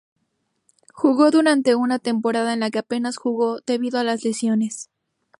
Jugó 0.95 1.29
durante 1.29 1.75
una 1.75 1.99
temporada 1.99 2.53
en 2.55 2.61
la 2.61 2.71
que 2.71 2.79
apenas 2.79 3.17
jugó 3.17 3.59
debido 3.67 3.99
a 3.99 4.03
las 4.03 4.23
lesiones. 4.23 4.89